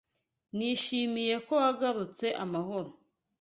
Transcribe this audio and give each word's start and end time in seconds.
Nishimiye 0.57 1.35
ko 1.45 1.53
wagarutse 1.63 2.25
amahoro. 2.43 2.89